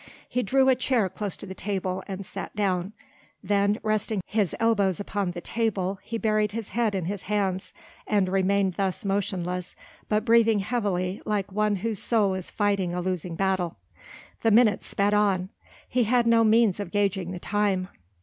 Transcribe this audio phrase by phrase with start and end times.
[0.27, 2.91] He drew a chair close to the table, and sat down;
[3.43, 7.71] then resting his elbows upon the table, he buried his head in his hands,
[8.07, 9.75] and remained thus motionless
[10.09, 13.77] but breathing heavily like one whose soul is fighting a losing battle.
[14.41, 15.51] The minutes sped on.
[15.87, 17.87] He had no means of gauging the time.